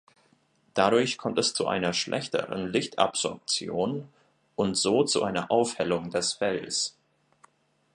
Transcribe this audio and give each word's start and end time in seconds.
Dadurch 0.73 1.19
kommt 1.19 1.37
es 1.37 1.53
zu 1.53 1.67
einer 1.67 1.93
schlechteren 1.93 2.69
Lichtabsorption 2.71 4.09
und 4.55 4.73
so 4.75 5.03
zu 5.03 5.21
einer 5.23 5.51
Aufhellung 5.51 6.09
des 6.09 6.33
Fells. 6.33 6.95